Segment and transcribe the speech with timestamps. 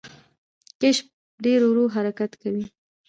[0.79, 1.07] کیشپ
[1.43, 2.65] ډیر ورو حرکت کوي